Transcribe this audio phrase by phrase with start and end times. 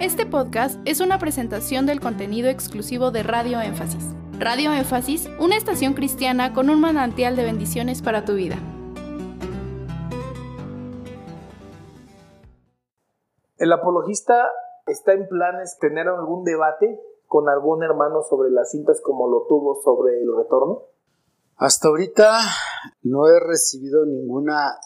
[0.00, 4.04] Este podcast es una presentación del contenido exclusivo de Radio Énfasis.
[4.40, 8.56] Radio Énfasis, una estación cristiana con un manantial de bendiciones para tu vida.
[13.56, 14.50] El apologista
[14.86, 19.80] está en planes tener algún debate con algún hermano sobre las cintas como lo tuvo
[19.84, 20.82] sobre el retorno.
[21.56, 22.40] Hasta ahorita
[23.02, 24.76] no he recibido ninguna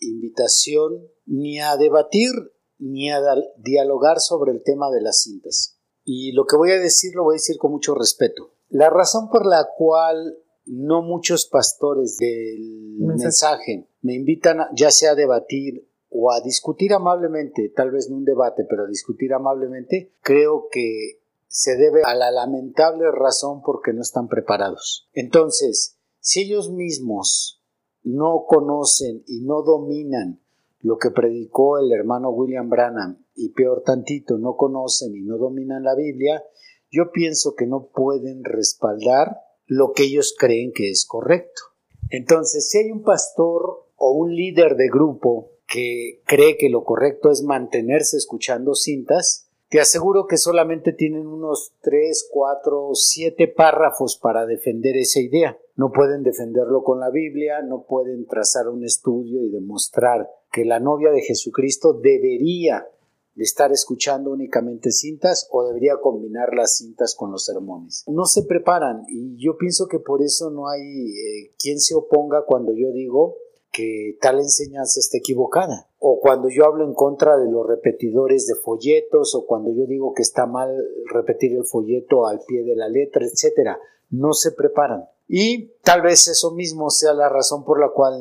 [0.00, 2.30] invitación ni a debatir
[2.78, 3.20] ni a
[3.56, 5.78] dialogar sobre el tema de las cintas.
[6.04, 8.54] Y lo que voy a decir lo voy a decir con mucho respeto.
[8.68, 15.14] La razón por la cual no muchos pastores del mensaje, me invitan ya sea a
[15.14, 20.68] debatir o a discutir amablemente, tal vez no un debate, pero a discutir amablemente, creo
[20.70, 25.08] que se debe a la lamentable razón porque no están preparados.
[25.12, 27.62] Entonces, si ellos mismos
[28.02, 30.42] no conocen y no dominan
[30.80, 35.82] lo que predicó el hermano William Branham y peor tantito no conocen y no dominan
[35.82, 36.44] la Biblia,
[36.90, 41.62] yo pienso que no pueden respaldar lo que ellos creen que es correcto.
[42.10, 47.30] Entonces, si hay un pastor o un líder de grupo que cree que lo correcto
[47.30, 54.46] es mantenerse escuchando cintas, te aseguro que solamente tienen unos 3, 4, 7 párrafos para
[54.46, 55.58] defender esa idea.
[55.76, 60.80] No pueden defenderlo con la Biblia, no pueden trazar un estudio y demostrar que la
[60.80, 62.86] novia de Jesucristo debería
[63.34, 68.02] de estar escuchando únicamente cintas o debería combinar las cintas con los sermones.
[68.08, 72.44] No se preparan y yo pienso que por eso no hay eh, quien se oponga
[72.44, 73.36] cuando yo digo
[73.72, 75.88] que tal enseñanza está equivocada.
[76.00, 80.12] O cuando yo hablo en contra de los repetidores de folletos, o cuando yo digo
[80.14, 80.70] que está mal
[81.12, 83.78] repetir el folleto al pie de la letra, etcétera,
[84.10, 85.04] no se preparan.
[85.26, 88.14] Y tal vez eso mismo sea la razón por la cual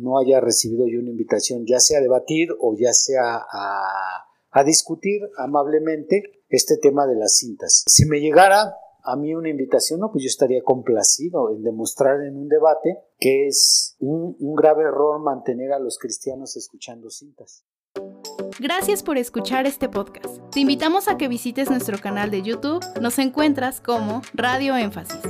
[0.00, 5.22] no haya recibido yo una invitación, ya sea a debatir o ya sea a, discutir
[5.38, 7.82] amablemente este tema de las cintas.
[7.86, 12.36] Si me llegara a mí una invitación, no, pues yo estaría complacido en demostrar en
[12.36, 17.64] un debate que es un grave error mantener a los cristianos escuchando cintas.
[18.58, 20.38] Gracias por escuchar este podcast.
[20.50, 22.84] Te invitamos a que visites nuestro canal de YouTube.
[23.00, 25.20] Nos encuentras como Radio Énfasis.